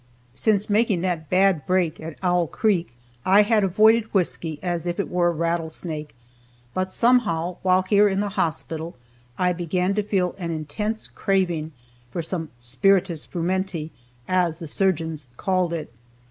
Since 0.33 0.67
making 0.67 1.01
that 1.01 1.29
bad 1.29 1.67
break 1.67 1.99
at 2.01 2.17
Owl 2.23 2.47
Creek 2.47 2.95
I 3.23 3.43
had 3.43 3.63
avoided 3.63 4.11
whisky 4.15 4.59
as 4.63 4.87
if 4.87 4.99
it 4.99 5.11
were 5.11 5.27
a 5.27 5.31
rattlesnake, 5.31 6.15
but 6.73 6.91
somehow, 6.91 7.57
while 7.61 7.83
here 7.83 8.07
in 8.09 8.19
the 8.19 8.29
hospital, 8.29 8.95
I 9.37 9.53
began 9.53 9.93
to 9.93 10.01
feel 10.01 10.33
an 10.39 10.49
intense 10.49 11.07
craving 11.07 11.73
for 12.09 12.23
some 12.23 12.49
"spiritus 12.57 13.27
frumenti," 13.27 13.91
as 14.27 14.57
the 14.57 14.65
surgeons 14.65 15.27
called 15.37 15.71
it. 15.71 15.93